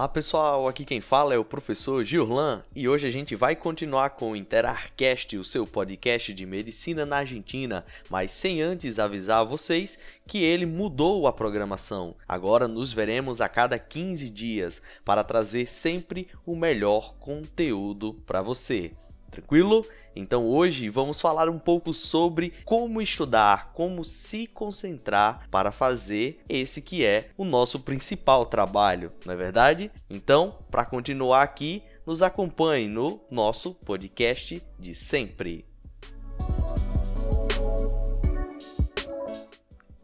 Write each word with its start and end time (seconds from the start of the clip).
Olá 0.00 0.08
pessoal, 0.08 0.66
aqui 0.66 0.86
quem 0.86 1.02
fala 1.02 1.34
é 1.34 1.36
o 1.36 1.44
professor 1.44 2.02
Gillan 2.02 2.64
e 2.74 2.88
hoje 2.88 3.06
a 3.06 3.10
gente 3.10 3.36
vai 3.36 3.54
continuar 3.54 4.08
com 4.08 4.30
o 4.30 4.34
Interarcast, 4.36 5.36
o 5.36 5.44
seu 5.44 5.66
podcast 5.66 6.32
de 6.32 6.46
medicina 6.46 7.04
na 7.04 7.18
Argentina, 7.18 7.84
mas 8.08 8.30
sem 8.30 8.62
antes 8.62 8.98
avisar 8.98 9.44
vocês 9.44 9.98
que 10.26 10.42
ele 10.42 10.64
mudou 10.64 11.26
a 11.26 11.34
programação. 11.34 12.16
Agora 12.26 12.66
nos 12.66 12.94
veremos 12.94 13.42
a 13.42 13.48
cada 13.50 13.78
15 13.78 14.30
dias 14.30 14.80
para 15.04 15.22
trazer 15.22 15.68
sempre 15.68 16.28
o 16.46 16.56
melhor 16.56 17.16
conteúdo 17.20 18.14
para 18.24 18.40
você. 18.40 18.92
Tranquilo? 19.30 19.86
Então 20.14 20.46
hoje 20.46 20.88
vamos 20.88 21.20
falar 21.20 21.48
um 21.48 21.58
pouco 21.58 21.94
sobre 21.94 22.52
como 22.64 23.00
estudar, 23.00 23.72
como 23.72 24.04
se 24.04 24.46
concentrar 24.46 25.48
para 25.50 25.70
fazer 25.70 26.40
esse 26.48 26.82
que 26.82 27.04
é 27.04 27.30
o 27.36 27.44
nosso 27.44 27.80
principal 27.80 28.46
trabalho, 28.46 29.12
não 29.24 29.32
é 29.32 29.36
verdade? 29.36 29.90
Então, 30.08 30.58
para 30.70 30.84
continuar 30.84 31.42
aqui, 31.42 31.82
nos 32.04 32.22
acompanhe 32.22 32.88
no 32.88 33.20
nosso 33.30 33.74
podcast 33.74 34.62
de 34.78 34.94
sempre. 34.94 35.64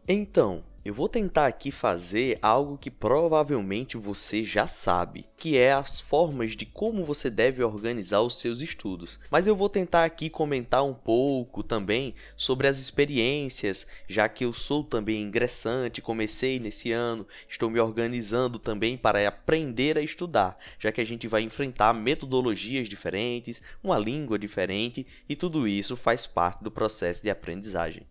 Então, 0.07 0.63
eu 0.87 0.93
vou 0.93 1.09
tentar 1.09 1.47
aqui 1.47 1.69
fazer 1.69 2.39
algo 2.41 2.77
que 2.77 2.89
provavelmente 2.89 3.97
você 3.97 4.41
já 4.41 4.67
sabe, 4.67 5.25
que 5.35 5.57
é 5.57 5.73
as 5.73 5.99
formas 5.99 6.55
de 6.55 6.65
como 6.65 7.03
você 7.03 7.29
deve 7.29 7.61
organizar 7.61 8.21
os 8.21 8.39
seus 8.39 8.61
estudos. 8.61 9.19
Mas 9.29 9.47
eu 9.47 9.55
vou 9.55 9.67
tentar 9.67 10.05
aqui 10.05 10.29
comentar 10.29 10.85
um 10.85 10.93
pouco 10.93 11.61
também 11.61 12.15
sobre 12.37 12.67
as 12.67 12.79
experiências, 12.79 13.85
já 14.07 14.29
que 14.29 14.45
eu 14.45 14.53
sou 14.53 14.81
também 14.81 15.23
ingressante, 15.23 16.01
comecei 16.01 16.57
nesse 16.57 16.93
ano, 16.93 17.27
estou 17.49 17.69
me 17.69 17.81
organizando 17.81 18.57
também 18.57 18.95
para 18.95 19.27
aprender 19.27 19.97
a 19.97 20.01
estudar, 20.01 20.57
já 20.79 20.89
que 20.89 21.01
a 21.01 21.05
gente 21.05 21.27
vai 21.27 21.41
enfrentar 21.41 21.93
metodologias 21.93 22.87
diferentes, 22.87 23.61
uma 23.83 23.99
língua 23.99 24.39
diferente 24.39 25.05
e 25.27 25.35
tudo 25.35 25.67
isso 25.67 25.97
faz 25.97 26.25
parte 26.25 26.63
do 26.63 26.71
processo 26.71 27.23
de 27.23 27.29
aprendizagem. 27.29 28.03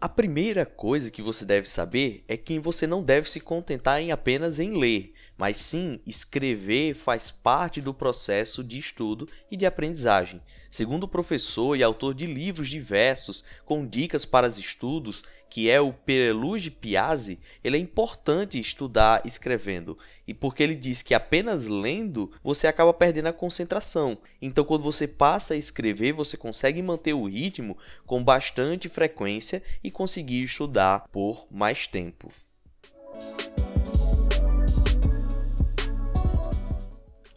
A 0.00 0.08
primeira 0.08 0.64
coisa 0.64 1.10
que 1.10 1.20
você 1.20 1.44
deve 1.44 1.68
saber 1.68 2.22
é 2.28 2.36
que 2.36 2.58
você 2.60 2.86
não 2.86 3.02
deve 3.02 3.28
se 3.28 3.40
contentar 3.40 4.00
em 4.00 4.12
apenas 4.12 4.60
em 4.60 4.78
ler, 4.78 5.12
mas 5.38 5.56
sim 5.56 6.00
escrever 6.04 6.94
faz 6.94 7.30
parte 7.30 7.80
do 7.80 7.94
processo 7.94 8.64
de 8.64 8.76
estudo 8.76 9.28
e 9.50 9.56
de 9.56 9.64
aprendizagem. 9.64 10.40
Segundo 10.70 11.04
o 11.04 11.08
professor 11.08 11.76
e 11.76 11.82
autor 11.82 12.12
de 12.12 12.26
livros 12.26 12.68
diversos 12.68 13.44
com 13.64 13.86
dicas 13.86 14.26
para 14.26 14.46
os 14.46 14.58
estudos, 14.58 15.22
que 15.48 15.70
é 15.70 15.80
o 15.80 15.92
Pereluge 15.92 16.70
Piazzi, 16.70 17.38
ele 17.64 17.78
é 17.78 17.80
importante 17.80 18.58
estudar 18.58 19.22
escrevendo, 19.24 19.96
e 20.26 20.34
porque 20.34 20.62
ele 20.62 20.74
diz 20.74 21.00
que 21.00 21.14
apenas 21.14 21.64
lendo 21.64 22.30
você 22.44 22.66
acaba 22.66 22.92
perdendo 22.92 23.28
a 23.28 23.32
concentração. 23.32 24.18
Então, 24.42 24.62
quando 24.62 24.82
você 24.82 25.08
passa 25.08 25.54
a 25.54 25.56
escrever, 25.56 26.12
você 26.12 26.36
consegue 26.36 26.82
manter 26.82 27.14
o 27.14 27.26
ritmo 27.26 27.78
com 28.06 28.22
bastante 28.22 28.90
frequência 28.90 29.62
e 29.82 29.90
conseguir 29.90 30.42
estudar 30.42 31.08
por 31.10 31.46
mais 31.50 31.86
tempo. 31.86 32.30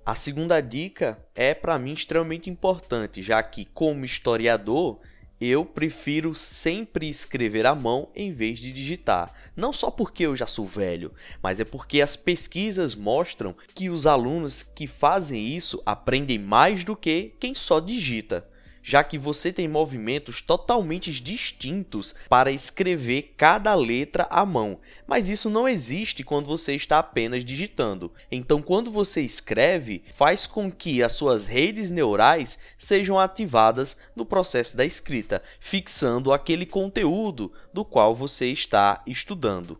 A 0.03 0.15
segunda 0.15 0.59
dica 0.61 1.23
é 1.35 1.53
para 1.53 1.77
mim 1.77 1.93
extremamente 1.93 2.49
importante, 2.49 3.21
já 3.21 3.41
que 3.43 3.65
como 3.65 4.03
historiador 4.03 4.99
eu 5.39 5.63
prefiro 5.63 6.33
sempre 6.33 7.07
escrever 7.07 7.67
à 7.67 7.75
mão 7.75 8.09
em 8.15 8.31
vez 8.31 8.57
de 8.57 8.71
digitar. 8.71 9.31
Não 9.55 9.71
só 9.71 9.91
porque 9.91 10.25
eu 10.25 10.35
já 10.35 10.47
sou 10.47 10.67
velho, 10.67 11.13
mas 11.41 11.59
é 11.59 11.65
porque 11.65 12.01
as 12.01 12.15
pesquisas 12.15 12.95
mostram 12.95 13.55
que 13.75 13.89
os 13.91 14.07
alunos 14.07 14.63
que 14.63 14.87
fazem 14.87 15.47
isso 15.47 15.81
aprendem 15.85 16.39
mais 16.39 16.83
do 16.83 16.95
que 16.95 17.35
quem 17.39 17.53
só 17.53 17.79
digita 17.79 18.50
já 18.81 19.03
que 19.03 19.17
você 19.17 19.51
tem 19.51 19.67
movimentos 19.67 20.41
totalmente 20.41 21.11
distintos 21.21 22.15
para 22.29 22.51
escrever 22.51 23.33
cada 23.37 23.73
letra 23.75 24.27
à 24.29 24.45
mão, 24.45 24.79
mas 25.05 25.29
isso 25.29 25.49
não 25.49 25.67
existe 25.67 26.23
quando 26.23 26.47
você 26.47 26.73
está 26.75 26.99
apenas 26.99 27.43
digitando. 27.43 28.11
Então, 28.31 28.61
quando 28.61 28.91
você 28.91 29.21
escreve, 29.21 30.03
faz 30.13 30.47
com 30.47 30.71
que 30.71 31.03
as 31.03 31.11
suas 31.11 31.47
redes 31.47 31.91
neurais 31.91 32.59
sejam 32.77 33.19
ativadas 33.19 33.97
no 34.15 34.25
processo 34.25 34.75
da 34.75 34.85
escrita, 34.85 35.41
fixando 35.59 36.31
aquele 36.31 36.65
conteúdo 36.65 37.51
do 37.73 37.83
qual 37.83 38.15
você 38.15 38.47
está 38.47 39.01
estudando. 39.05 39.79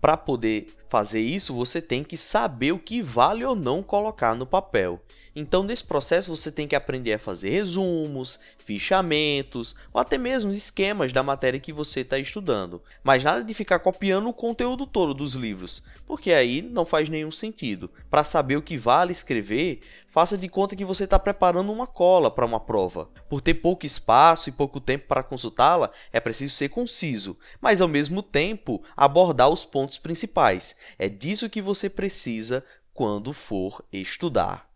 Para 0.00 0.16
poder 0.16 0.68
fazer 0.88 1.20
isso, 1.20 1.54
você 1.54 1.82
tem 1.82 2.04
que 2.04 2.16
saber 2.16 2.72
o 2.72 2.78
que 2.78 3.02
vale 3.02 3.44
ou 3.44 3.56
não 3.56 3.82
colocar 3.82 4.34
no 4.34 4.46
papel. 4.46 5.02
Então, 5.34 5.62
nesse 5.62 5.84
processo, 5.84 6.34
você 6.34 6.50
tem 6.50 6.66
que 6.66 6.74
aprender 6.74 7.12
a 7.12 7.18
fazer 7.18 7.50
resumos, 7.50 8.40
fichamentos 8.58 9.76
ou 9.92 10.00
até 10.00 10.18
mesmo 10.18 10.50
esquemas 10.50 11.12
da 11.12 11.22
matéria 11.22 11.60
que 11.60 11.72
você 11.72 12.00
está 12.00 12.18
estudando. 12.18 12.82
Mas 13.04 13.22
nada 13.22 13.44
de 13.44 13.54
ficar 13.54 13.78
copiando 13.78 14.28
o 14.28 14.34
conteúdo 14.34 14.84
todo 14.84 15.14
dos 15.14 15.34
livros, 15.34 15.84
porque 16.06 16.32
aí 16.32 16.60
não 16.60 16.84
faz 16.84 17.08
nenhum 17.08 17.30
sentido. 17.30 17.90
Para 18.10 18.24
saber 18.24 18.56
o 18.56 18.62
que 18.62 18.76
vale 18.76 19.12
escrever, 19.12 19.80
faça 20.18 20.36
de 20.36 20.48
conta 20.48 20.74
que 20.74 20.84
você 20.84 21.04
está 21.04 21.16
preparando 21.16 21.70
uma 21.70 21.86
cola 21.86 22.28
para 22.28 22.44
uma 22.44 22.58
prova. 22.58 23.08
Por 23.28 23.40
ter 23.40 23.54
pouco 23.54 23.86
espaço 23.86 24.48
e 24.48 24.52
pouco 24.52 24.80
tempo 24.80 25.06
para 25.06 25.22
consultá-la, 25.22 25.92
é 26.12 26.18
preciso 26.18 26.56
ser 26.56 26.70
conciso, 26.70 27.38
mas 27.60 27.80
ao 27.80 27.86
mesmo 27.86 28.20
tempo 28.20 28.82
abordar 28.96 29.48
os 29.48 29.64
pontos 29.64 29.96
principais. 29.96 30.74
É 30.98 31.08
disso 31.08 31.48
que 31.48 31.62
você 31.62 31.88
precisa 31.88 32.66
quando 32.92 33.32
for 33.32 33.84
estudar. 33.92 34.67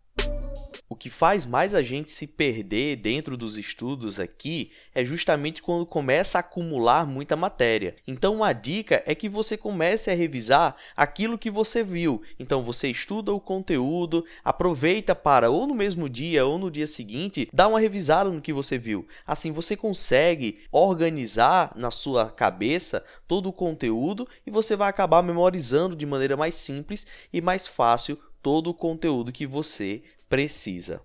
O 0.93 0.95
que 0.95 1.09
faz 1.09 1.43
mais 1.43 1.73
a 1.73 1.81
gente 1.81 2.11
se 2.11 2.27
perder 2.27 2.97
dentro 2.97 3.35
dos 3.35 3.57
estudos 3.57 4.19
aqui 4.19 4.69
é 4.93 5.03
justamente 5.03 5.59
quando 5.59 5.87
começa 5.87 6.37
a 6.37 6.41
acumular 6.41 7.07
muita 7.07 7.35
matéria. 7.35 7.95
Então, 8.07 8.35
uma 8.35 8.53
dica 8.53 9.01
é 9.07 9.15
que 9.15 9.27
você 9.27 9.57
comece 9.57 10.11
a 10.11 10.13
revisar 10.13 10.75
aquilo 10.95 11.35
que 11.35 11.49
você 11.49 11.83
viu. 11.83 12.21
Então, 12.37 12.61
você 12.61 12.89
estuda 12.89 13.33
o 13.33 13.39
conteúdo, 13.39 14.23
aproveita 14.43 15.15
para, 15.15 15.49
ou 15.49 15.65
no 15.65 15.73
mesmo 15.73 16.07
dia 16.07 16.45
ou 16.45 16.59
no 16.59 16.69
dia 16.69 16.85
seguinte, 16.85 17.49
dar 17.51 17.69
uma 17.69 17.79
revisada 17.79 18.29
no 18.29 18.39
que 18.39 18.53
você 18.53 18.77
viu. 18.77 19.07
Assim, 19.25 19.51
você 19.51 19.75
consegue 19.75 20.59
organizar 20.71 21.73
na 21.75 21.89
sua 21.89 22.29
cabeça 22.29 23.03
todo 23.27 23.49
o 23.49 23.53
conteúdo 23.53 24.27
e 24.45 24.51
você 24.51 24.75
vai 24.75 24.91
acabar 24.91 25.23
memorizando 25.23 25.95
de 25.95 26.05
maneira 26.05 26.37
mais 26.37 26.53
simples 26.53 27.07
e 27.33 27.41
mais 27.41 27.67
fácil 27.67 28.19
todo 28.43 28.69
o 28.69 28.73
conteúdo 28.73 29.31
que 29.31 29.47
você 29.47 30.03
precisa. 30.29 31.01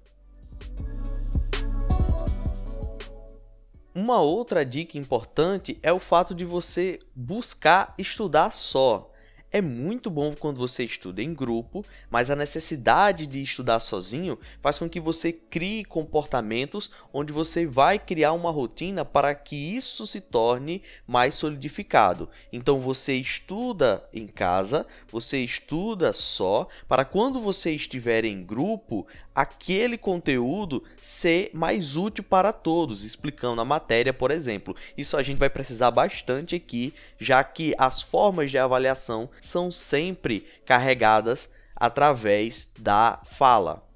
Uma 3.94 4.20
outra 4.20 4.64
dica 4.66 4.98
importante 4.98 5.78
é 5.82 5.92
o 5.92 5.98
fato 5.98 6.34
de 6.34 6.44
você 6.44 6.98
buscar 7.14 7.94
estudar 7.96 8.52
só. 8.52 9.07
É 9.50 9.62
muito 9.62 10.10
bom 10.10 10.34
quando 10.38 10.58
você 10.58 10.84
estuda 10.84 11.22
em 11.22 11.32
grupo, 11.32 11.82
mas 12.10 12.30
a 12.30 12.36
necessidade 12.36 13.26
de 13.26 13.40
estudar 13.40 13.80
sozinho 13.80 14.38
faz 14.60 14.78
com 14.78 14.86
que 14.86 15.00
você 15.00 15.32
crie 15.32 15.86
comportamentos 15.86 16.90
onde 17.14 17.32
você 17.32 17.66
vai 17.66 17.98
criar 17.98 18.34
uma 18.34 18.50
rotina 18.50 19.06
para 19.06 19.34
que 19.34 19.56
isso 19.56 20.06
se 20.06 20.20
torne 20.20 20.82
mais 21.06 21.34
solidificado. 21.34 22.28
Então 22.52 22.78
você 22.78 23.14
estuda 23.14 24.06
em 24.12 24.26
casa, 24.26 24.86
você 25.10 25.38
estuda 25.38 26.12
só, 26.12 26.68
para 26.86 27.06
quando 27.06 27.40
você 27.40 27.70
estiver 27.70 28.26
em 28.26 28.44
grupo, 28.44 29.06
aquele 29.34 29.96
conteúdo 29.96 30.82
ser 31.00 31.50
mais 31.54 31.96
útil 31.96 32.24
para 32.24 32.52
todos, 32.52 33.04
explicando 33.04 33.60
a 33.60 33.64
matéria, 33.64 34.12
por 34.12 34.30
exemplo. 34.32 34.74
Isso 34.96 35.16
a 35.16 35.22
gente 35.22 35.38
vai 35.38 35.48
precisar 35.48 35.90
bastante 35.92 36.56
aqui, 36.56 36.92
já 37.18 37.42
que 37.44 37.72
as 37.78 38.02
formas 38.02 38.50
de 38.50 38.58
avaliação 38.58 39.30
são 39.40 39.70
sempre 39.70 40.46
carregadas 40.64 41.50
através 41.76 42.72
da 42.78 43.20
fala. 43.24 43.88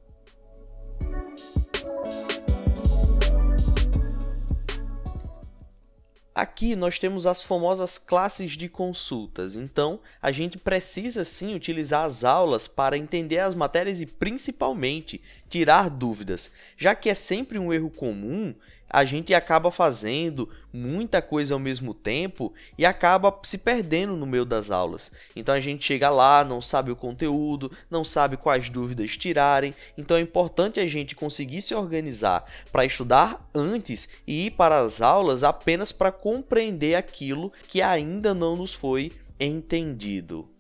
Aqui 6.34 6.74
nós 6.74 6.98
temos 6.98 7.26
as 7.26 7.42
famosas 7.42 7.98
classes 7.98 8.52
de 8.52 8.66
consultas, 8.66 9.54
então 9.54 10.00
a 10.20 10.32
gente 10.32 10.56
precisa 10.56 11.24
sim 11.24 11.54
utilizar 11.54 12.06
as 12.06 12.24
aulas 12.24 12.66
para 12.66 12.96
entender 12.96 13.38
as 13.38 13.54
matérias 13.54 14.00
e 14.00 14.06
principalmente 14.06 15.20
tirar 15.50 15.90
dúvidas, 15.90 16.50
já 16.74 16.94
que 16.94 17.10
é 17.10 17.14
sempre 17.14 17.58
um 17.58 17.70
erro 17.70 17.90
comum 17.90 18.54
a 18.92 19.04
gente 19.04 19.32
acaba 19.32 19.70
fazendo 19.70 20.48
muita 20.72 21.22
coisa 21.22 21.54
ao 21.54 21.60
mesmo 21.60 21.94
tempo 21.94 22.52
e 22.76 22.84
acaba 22.84 23.36
se 23.42 23.58
perdendo 23.58 24.14
no 24.14 24.26
meio 24.26 24.44
das 24.44 24.70
aulas. 24.70 25.10
Então 25.34 25.54
a 25.54 25.60
gente 25.60 25.84
chega 25.84 26.10
lá, 26.10 26.44
não 26.44 26.60
sabe 26.60 26.90
o 26.90 26.96
conteúdo, 26.96 27.72
não 27.90 28.04
sabe 28.04 28.36
quais 28.36 28.68
dúvidas 28.68 29.16
tirarem. 29.16 29.74
Então 29.96 30.16
é 30.16 30.20
importante 30.20 30.78
a 30.78 30.86
gente 30.86 31.16
conseguir 31.16 31.62
se 31.62 31.74
organizar 31.74 32.44
para 32.70 32.84
estudar 32.84 33.48
antes 33.54 34.08
e 34.26 34.46
ir 34.46 34.50
para 34.50 34.80
as 34.80 35.00
aulas 35.00 35.42
apenas 35.42 35.90
para 35.90 36.12
compreender 36.12 36.94
aquilo 36.94 37.50
que 37.66 37.80
ainda 37.80 38.34
não 38.34 38.56
nos 38.56 38.74
foi 38.74 39.12
entendido. 39.40 40.51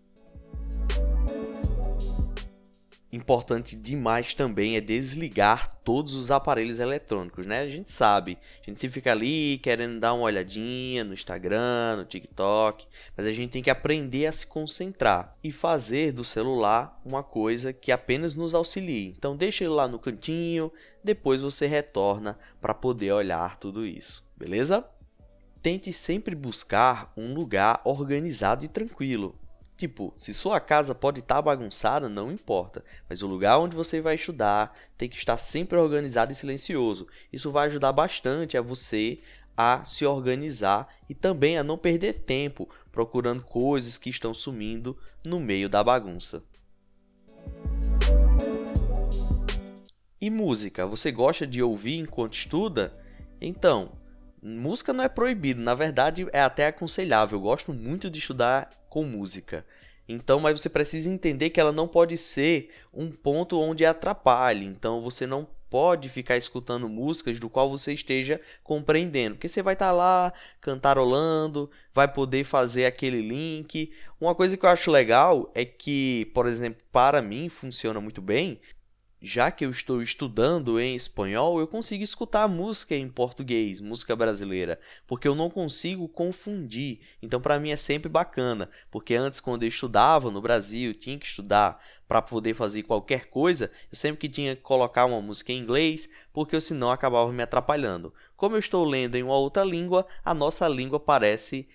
Importante 3.12 3.76
demais 3.76 4.32
também 4.32 4.74
é 4.74 4.80
desligar 4.80 5.76
todos 5.84 6.14
os 6.14 6.30
aparelhos 6.30 6.78
eletrônicos, 6.78 7.44
né? 7.44 7.60
A 7.60 7.68
gente 7.68 7.92
sabe, 7.92 8.38
a 8.62 8.64
gente 8.64 8.80
se 8.80 8.88
fica 8.88 9.12
ali 9.12 9.58
querendo 9.58 10.00
dar 10.00 10.14
uma 10.14 10.24
olhadinha 10.24 11.04
no 11.04 11.12
Instagram, 11.12 11.96
no 11.98 12.04
TikTok, 12.06 12.86
mas 13.14 13.26
a 13.26 13.32
gente 13.32 13.50
tem 13.50 13.62
que 13.62 13.68
aprender 13.68 14.24
a 14.24 14.32
se 14.32 14.46
concentrar 14.46 15.36
e 15.44 15.52
fazer 15.52 16.12
do 16.12 16.24
celular 16.24 16.98
uma 17.04 17.22
coisa 17.22 17.70
que 17.70 17.92
apenas 17.92 18.34
nos 18.34 18.54
auxilie. 18.54 19.14
Então 19.14 19.36
deixa 19.36 19.64
ele 19.64 19.74
lá 19.74 19.86
no 19.86 19.98
cantinho, 19.98 20.72
depois 21.04 21.42
você 21.42 21.66
retorna 21.66 22.38
para 22.62 22.72
poder 22.72 23.12
olhar 23.12 23.58
tudo 23.58 23.84
isso, 23.84 24.24
beleza? 24.38 24.86
Tente 25.60 25.92
sempre 25.92 26.34
buscar 26.34 27.12
um 27.14 27.34
lugar 27.34 27.82
organizado 27.84 28.64
e 28.64 28.68
tranquilo. 28.68 29.38
Tipo, 29.82 30.14
se 30.16 30.32
sua 30.32 30.60
casa 30.60 30.94
pode 30.94 31.18
estar 31.18 31.34
tá 31.34 31.42
bagunçada, 31.42 32.08
não 32.08 32.30
importa, 32.30 32.84
mas 33.08 33.20
o 33.20 33.26
lugar 33.26 33.58
onde 33.58 33.74
você 33.74 34.00
vai 34.00 34.14
estudar 34.14 34.78
tem 34.96 35.08
que 35.08 35.16
estar 35.16 35.36
sempre 35.36 35.76
organizado 35.76 36.30
e 36.30 36.36
silencioso. 36.36 37.08
Isso 37.32 37.50
vai 37.50 37.66
ajudar 37.66 37.90
bastante 37.90 38.56
a 38.56 38.62
você 38.62 39.18
a 39.56 39.82
se 39.82 40.06
organizar 40.06 40.88
e 41.08 41.16
também 41.16 41.58
a 41.58 41.64
não 41.64 41.76
perder 41.76 42.12
tempo 42.12 42.68
procurando 42.92 43.44
coisas 43.44 43.98
que 43.98 44.08
estão 44.08 44.32
sumindo 44.32 44.96
no 45.26 45.40
meio 45.40 45.68
da 45.68 45.82
bagunça. 45.82 46.44
E 50.20 50.30
música, 50.30 50.86
você 50.86 51.10
gosta 51.10 51.44
de 51.44 51.60
ouvir 51.60 51.96
enquanto 51.98 52.34
estuda? 52.34 52.96
Então, 53.40 53.90
música 54.40 54.92
não 54.92 55.02
é 55.02 55.08
proibido, 55.08 55.60
na 55.60 55.74
verdade 55.74 56.24
é 56.32 56.40
até 56.40 56.68
aconselhável. 56.68 57.36
Eu 57.36 57.42
gosto 57.42 57.74
muito 57.74 58.08
de 58.08 58.20
estudar 58.20 58.70
com 58.92 59.04
música. 59.04 59.64
Então, 60.06 60.38
mas 60.38 60.60
você 60.60 60.68
precisa 60.68 61.10
entender 61.10 61.48
que 61.48 61.58
ela 61.58 61.72
não 61.72 61.88
pode 61.88 62.14
ser 62.18 62.68
um 62.92 63.10
ponto 63.10 63.58
onde 63.58 63.86
atrapalhe. 63.86 64.66
Então, 64.66 65.00
você 65.00 65.26
não 65.26 65.48
pode 65.70 66.10
ficar 66.10 66.36
escutando 66.36 66.90
músicas 66.90 67.40
do 67.40 67.48
qual 67.48 67.70
você 67.70 67.94
esteja 67.94 68.38
compreendendo, 68.62 69.36
porque 69.36 69.48
você 69.48 69.62
vai 69.62 69.72
estar 69.72 69.86
tá 69.86 69.92
lá 69.92 70.30
cantarolando, 70.60 71.70
vai 71.94 72.06
poder 72.06 72.44
fazer 72.44 72.84
aquele 72.84 73.22
link. 73.22 73.90
Uma 74.20 74.34
coisa 74.34 74.58
que 74.58 74.66
eu 74.66 74.68
acho 74.70 74.90
legal 74.90 75.50
é 75.54 75.64
que, 75.64 76.30
por 76.34 76.46
exemplo, 76.46 76.82
para 76.92 77.22
mim 77.22 77.48
funciona 77.48 77.98
muito 77.98 78.20
bem 78.20 78.60
já 79.22 79.52
que 79.52 79.64
eu 79.64 79.70
estou 79.70 80.02
estudando 80.02 80.80
em 80.80 80.96
espanhol, 80.96 81.60
eu 81.60 81.68
consigo 81.68 82.02
escutar 82.02 82.48
música 82.48 82.96
em 82.96 83.08
português, 83.08 83.80
música 83.80 84.16
brasileira, 84.16 84.80
porque 85.06 85.28
eu 85.28 85.34
não 85.36 85.48
consigo 85.48 86.08
confundir. 86.08 86.98
Então, 87.22 87.40
para 87.40 87.60
mim 87.60 87.70
é 87.70 87.76
sempre 87.76 88.08
bacana, 88.08 88.68
porque 88.90 89.14
antes, 89.14 89.38
quando 89.38 89.62
eu 89.62 89.68
estudava 89.68 90.28
no 90.28 90.42
Brasil, 90.42 90.92
tinha 90.92 91.16
que 91.16 91.26
estudar 91.26 91.80
para 92.08 92.20
poder 92.20 92.54
fazer 92.54 92.82
qualquer 92.82 93.30
coisa, 93.30 93.70
eu 93.90 93.96
sempre 93.96 94.18
que 94.18 94.28
tinha 94.28 94.56
que 94.56 94.62
colocar 94.62 95.06
uma 95.06 95.22
música 95.22 95.52
em 95.52 95.58
inglês, 95.60 96.10
porque 96.32 96.60
senão 96.60 96.90
acabava 96.90 97.32
me 97.32 97.44
atrapalhando. 97.44 98.12
Como 98.36 98.56
eu 98.56 98.60
estou 98.60 98.84
lendo 98.84 99.14
em 99.14 99.22
uma 99.22 99.36
outra 99.36 99.62
língua, 99.62 100.04
a 100.24 100.34
nossa 100.34 100.66
língua 100.68 100.98
parece 100.98 101.68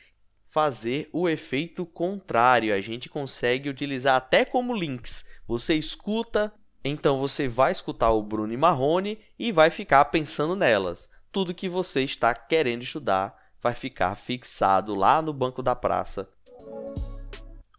fazer 0.44 1.10
o 1.14 1.30
efeito 1.30 1.86
contrário. 1.86 2.74
A 2.74 2.82
gente 2.82 3.08
consegue 3.08 3.70
utilizar 3.70 4.16
até 4.16 4.44
como 4.44 4.76
links. 4.76 5.26
Você 5.48 5.76
escuta 5.76 6.54
então 6.84 7.20
você 7.20 7.48
vai 7.48 7.72
escutar 7.72 8.12
o 8.12 8.22
Bruno 8.22 8.54
e 8.54 8.58
Marrone 8.58 9.20
e 9.38 9.52
vai 9.52 9.70
ficar 9.70 10.06
pensando 10.06 10.56
nelas. 10.56 11.10
Tudo 11.32 11.54
que 11.54 11.68
você 11.68 12.02
está 12.04 12.34
querendo 12.34 12.84
estudar 12.84 13.36
vai 13.62 13.74
ficar 13.74 14.16
fixado 14.16 14.96
lá 14.96 15.22
no 15.22 15.34
banco 15.34 15.62
da 15.62 15.76
praça. 15.76 16.30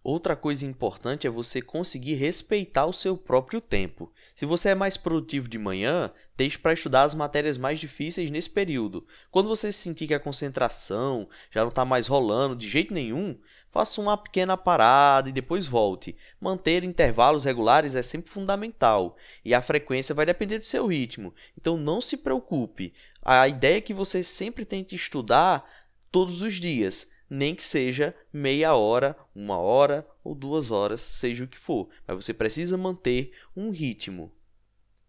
Outra 0.02 0.34
coisa 0.34 0.64
importante 0.64 1.26
é 1.26 1.30
você 1.30 1.60
conseguir 1.60 2.14
respeitar 2.14 2.86
o 2.86 2.94
seu 2.94 3.14
próprio 3.14 3.60
tempo. 3.60 4.10
Se 4.34 4.46
você 4.46 4.70
é 4.70 4.74
mais 4.74 4.96
produtivo 4.96 5.48
de 5.48 5.58
manhã, 5.58 6.10
deixe 6.34 6.56
para 6.56 6.72
estudar 6.72 7.02
as 7.02 7.14
matérias 7.14 7.58
mais 7.58 7.78
difíceis 7.78 8.30
nesse 8.30 8.48
período. 8.48 9.06
Quando 9.30 9.48
você 9.48 9.70
sentir 9.70 10.06
que 10.06 10.14
a 10.14 10.20
concentração 10.20 11.28
já 11.50 11.60
não 11.60 11.68
está 11.68 11.84
mais 11.84 12.06
rolando 12.06 12.56
de 12.56 12.66
jeito 12.66 12.94
nenhum, 12.94 13.38
faça 13.70 14.00
uma 14.00 14.16
pequena 14.16 14.56
parada 14.56 15.28
e 15.28 15.32
depois 15.32 15.66
volte. 15.66 16.16
Manter 16.40 16.84
intervalos 16.84 17.44
regulares 17.44 17.94
é 17.94 18.02
sempre 18.02 18.30
fundamental 18.30 19.16
e 19.44 19.54
a 19.54 19.62
frequência 19.62 20.14
vai 20.14 20.26
depender 20.26 20.58
do 20.58 20.64
seu 20.64 20.86
ritmo. 20.86 21.34
Então 21.56 21.76
não 21.76 22.00
se 22.00 22.18
preocupe. 22.18 22.92
A 23.22 23.46
ideia 23.46 23.78
é 23.78 23.80
que 23.80 23.94
você 23.94 24.22
sempre 24.22 24.64
tente 24.64 24.94
estudar 24.94 25.68
todos 26.10 26.42
os 26.42 26.54
dias, 26.54 27.12
nem 27.28 27.54
que 27.54 27.62
seja 27.62 28.14
meia 28.32 28.74
hora, 28.74 29.16
uma 29.34 29.58
hora 29.58 30.06
ou 30.24 30.34
duas 30.34 30.70
horas, 30.70 31.00
seja 31.00 31.44
o 31.44 31.48
que 31.48 31.58
for. 31.58 31.88
Mas 32.06 32.24
você 32.24 32.32
precisa 32.32 32.76
manter 32.76 33.32
um 33.56 33.70
ritmo. 33.70 34.32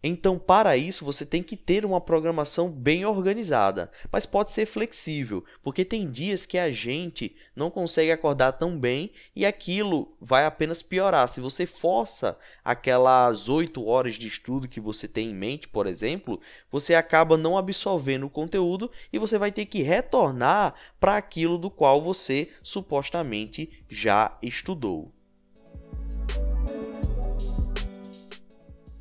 Então, 0.01 0.39
para 0.39 0.77
isso, 0.77 1.03
você 1.03 1.25
tem 1.25 1.43
que 1.43 1.57
ter 1.57 1.85
uma 1.85 1.99
programação 1.99 2.71
bem 2.71 3.05
organizada, 3.05 3.91
mas 4.09 4.25
pode 4.25 4.51
ser 4.51 4.65
flexível, 4.65 5.43
porque 5.61 5.83
tem 5.83 6.09
dias 6.09 6.45
que 6.45 6.57
a 6.57 6.71
gente 6.71 7.35
não 7.53 7.69
consegue 7.69 8.09
acordar 8.09 8.53
tão 8.53 8.79
bem 8.79 9.11
e 9.35 9.45
aquilo 9.45 10.15
vai 10.21 10.45
apenas 10.45 10.81
piorar. 10.81 11.27
Se 11.27 11.41
você 11.41 11.65
força 11.65 12.37
aquelas 12.63 13.49
8 13.49 13.85
horas 13.85 14.15
de 14.15 14.27
estudo 14.27 14.69
que 14.69 14.79
você 14.79 15.05
tem 15.05 15.31
em 15.31 15.35
mente, 15.35 15.67
por 15.67 15.85
exemplo, 15.85 16.39
você 16.71 16.95
acaba 16.95 17.35
não 17.35 17.57
absorvendo 17.57 18.25
o 18.25 18.29
conteúdo 18.29 18.89
e 19.11 19.19
você 19.19 19.37
vai 19.37 19.51
ter 19.51 19.65
que 19.65 19.81
retornar 19.81 20.75
para 20.97 21.17
aquilo 21.17 21.57
do 21.57 21.69
qual 21.69 22.01
você 22.01 22.49
supostamente 22.63 23.83
já 23.89 24.37
estudou. 24.41 25.11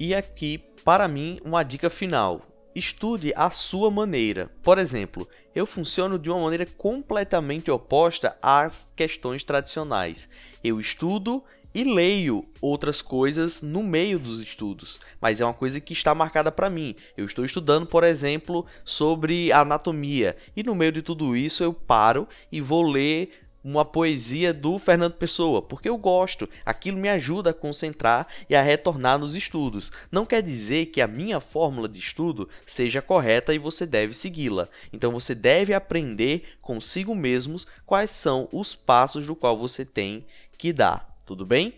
E 0.01 0.15
aqui 0.15 0.61
para 0.85 1.09
mim, 1.09 1.41
uma 1.45 1.63
dica 1.63 1.91
final. 1.91 2.43
Estude 2.75 3.33
à 3.35 3.51
sua 3.51 3.91
maneira. 3.91 4.51
Por 4.63 4.79
exemplo, 4.79 5.29
eu 5.55 5.67
funciono 5.67 6.19
de 6.19 6.31
uma 6.31 6.41
maneira 6.41 6.67
completamente 6.67 7.71
oposta 7.71 8.39
às 8.41 8.93
questões 8.97 9.43
tradicionais. 9.43 10.29
Eu 10.63 10.79
estudo 10.79 11.43
e 11.75 11.85
leio 11.85 12.45
outras 12.61 13.03
coisas 13.03 13.63
no 13.63 13.83
meio 13.83 14.19
dos 14.19 14.41
estudos, 14.41 15.01
mas 15.21 15.41
é 15.41 15.45
uma 15.45 15.55
coisa 15.55 15.81
que 15.81 15.93
está 15.93 16.15
marcada 16.15 16.51
para 16.51 16.71
mim. 16.71 16.95
Eu 17.17 17.25
estou 17.25 17.45
estudando, 17.45 17.87
por 17.87 18.05
exemplo, 18.05 18.67
sobre 18.85 19.53
anatomia 19.53 20.37
e 20.57 20.63
no 20.63 20.75
meio 20.75 20.93
de 20.93 21.03
tudo 21.03 21.37
isso 21.37 21.63
eu 21.63 21.73
paro 21.73 22.27
e 22.51 22.61
vou 22.61 22.83
ler 22.83 23.31
uma 23.63 23.85
poesia 23.85 24.53
do 24.53 24.79
Fernando 24.79 25.15
Pessoa, 25.15 25.61
porque 25.61 25.89
eu 25.89 25.97
gosto, 25.97 26.49
aquilo 26.65 26.99
me 26.99 27.09
ajuda 27.09 27.51
a 27.51 27.55
concentrar 27.55 28.27
e 28.49 28.55
a 28.55 28.63
retornar 28.63 29.19
nos 29.19 29.37
estudos. 29.37 29.91
Não 30.11 30.25
quer 30.25 30.43
dizer 30.43 30.87
que 30.87 31.01
a 31.01 31.07
minha 31.07 31.41
fórmula 31.41 31.89
de 31.89 31.99
estudo 31.99 32.49
seja 32.65 33.03
correta 33.03 33.55
e 33.55 33.59
você 33.59 33.85
deve 33.85 34.15
segui-la. 34.15 34.69
Então 34.93 35.13
você 35.13 35.35
deve 35.35 35.75
aprender 35.75 36.57
consigo 36.61 37.15
mesmos 37.15 37.67
quais 37.85 38.11
são 38.11 38.49
os 38.53 38.75
passos 38.75 39.27
do 39.27 39.35
qual 39.37 39.59
você 39.59 39.85
tem 39.85 40.25
que 40.57 40.73
dar. 40.73 41.07
Tudo 41.25 41.45
bem? 41.45 41.75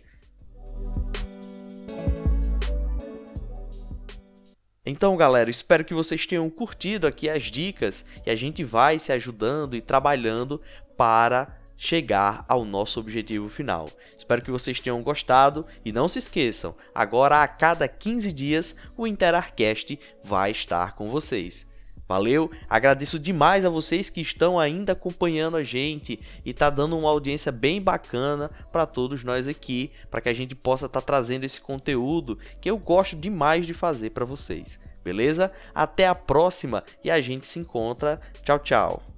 Então, 4.85 5.17
galera, 5.17 5.51
espero 5.51 5.85
que 5.85 5.93
vocês 5.93 6.27
tenham 6.27 6.49
curtido 6.49 7.07
aqui 7.07 7.29
as 7.29 7.45
dicas 7.45 8.07
e 8.27 8.31
a 8.31 8.35
gente 8.35 8.65
vai 8.65 8.99
se 8.99 9.13
ajudando 9.13 9.77
e 9.77 9.81
trabalhando 9.81 10.61
para 10.97 11.60
chegar 11.83 12.45
ao 12.47 12.63
nosso 12.63 13.01
objetivo 13.01 13.49
final. 13.49 13.89
Espero 14.17 14.43
que 14.43 14.51
vocês 14.51 14.79
tenham 14.79 15.03
gostado 15.03 15.65
e 15.83 15.91
não 15.91 16.09
se 16.09 16.19
esqueçam, 16.19 16.77
agora 16.95 17.43
a 17.43 17.49
cada 17.49 17.89
15 17.89 18.31
dias 18.35 18.77
o 18.99 19.07
Interarcast 19.07 19.99
vai 20.23 20.51
estar 20.51 20.95
com 20.95 21.11
vocês. 21.11 21.71
Valeu, 22.07 22.51
agradeço 22.69 23.19
demais 23.19 23.65
a 23.65 23.71
vocês 23.71 24.11
que 24.11 24.21
estão 24.21 24.61
ainda 24.61 24.93
acompanhando 24.93 25.57
a 25.57 25.63
gente 25.63 26.21
e 26.45 26.53
tá 26.53 26.69
dando 26.69 26.99
uma 26.99 27.09
audiência 27.09 27.51
bem 27.51 27.81
bacana 27.81 28.51
para 28.71 28.85
todos 28.85 29.25
nós 29.25 29.49
aqui, 29.49 29.91
para 30.11 30.21
que 30.21 30.29
a 30.29 30.35
gente 30.35 30.55
possa 30.55 30.85
estar 30.85 31.01
tá 31.01 31.07
trazendo 31.07 31.45
esse 31.45 31.63
conteúdo 31.63 32.39
que 32.61 32.69
eu 32.71 32.77
gosto 32.77 33.17
demais 33.17 33.67
de 33.67 33.73
fazer 33.73 34.11
para 34.11 34.27
vocês. 34.27 34.79
Beleza? 35.03 35.51
Até 35.75 36.07
a 36.07 36.15
próxima 36.15 36.85
e 37.03 37.11
a 37.11 37.23
gente 37.23 37.47
se 37.47 37.59
encontra. 37.59 38.21
Tchau, 38.45 38.59
tchau. 38.59 39.10